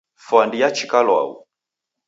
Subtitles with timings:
[0.25, 1.29] Fwandi yachika lwau